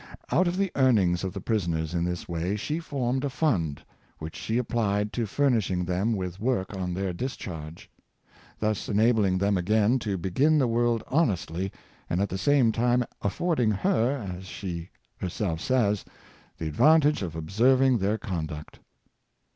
Out 0.31 0.47
of 0.47 0.57
the 0.57 0.71
earnings 0.75 1.23
of 1.23 1.31
the 1.31 1.39
prisoners 1.41 1.93
in 1.93 2.05
this 2.05 2.27
way 2.27 2.55
she 2.55 2.79
formed 2.79 3.23
a 3.23 3.29
fund, 3.29 3.83
which 4.17 4.35
she 4.35 4.57
applied 4.57 5.13
to 5.13 5.27
furnishing 5.27 5.85
them 5.85 6.13
with 6.13 6.39
work 6.39 6.75
on 6.75 6.95
their 6.95 7.13
discharge; 7.13 7.87
thus 8.57 8.89
enabling 8.89 9.37
them 9.37 9.57
again 9.57 9.99
to 9.99 10.17
begin 10.17 10.57
the 10.57 10.65
world 10.67 11.03
honestly, 11.05 11.71
and 12.09 12.19
at 12.19 12.29
the 12.29 12.37
same 12.39 12.71
time 12.71 13.03
affording 13.21 13.69
her, 13.69 14.17
as 14.17 14.45
she 14.47 14.89
herself 15.19 15.61
says," 15.61 16.03
the 16.57 16.67
advantage 16.67 17.21
of 17.21 17.35
observing 17.35 17.99
their 17.99 18.17
con 18.17 18.47
duct." 18.47 18.79